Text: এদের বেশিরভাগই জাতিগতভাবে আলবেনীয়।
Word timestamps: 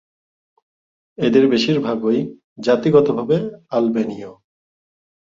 এদের 1.17 1.43
বেশিরভাগই 1.47 2.19
জাতিগতভাবে 2.59 3.37
আলবেনীয়। 3.69 4.31